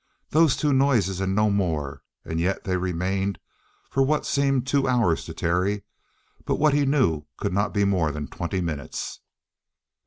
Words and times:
Those 0.31 0.55
two 0.55 0.73
noises, 0.73 1.21
and 1.21 1.35
no 1.35 1.51
more, 1.51 2.01
and 2.25 2.39
yet 2.39 2.63
they 2.63 2.75
remained 2.75 3.37
for 3.91 4.01
what 4.01 4.25
seemed 4.25 4.65
two 4.65 4.87
hours 4.87 5.25
to 5.25 5.33
Terry, 5.35 5.83
but 6.43 6.55
what 6.55 6.73
he 6.73 6.87
knew 6.87 7.25
could 7.37 7.53
not 7.53 7.71
be 7.71 7.85
more 7.85 8.11
than 8.11 8.27
twenty 8.27 8.61
minutes. 8.61 9.19